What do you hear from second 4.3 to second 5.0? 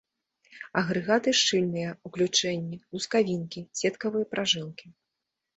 пражылкі.